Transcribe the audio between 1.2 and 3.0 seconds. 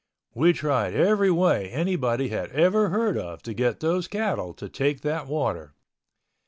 way anybody had ever